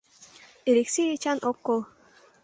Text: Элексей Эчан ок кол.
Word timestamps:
Элексей 0.69 1.09
Эчан 1.15 1.37
ок 1.49 1.57
кол. 1.65 1.81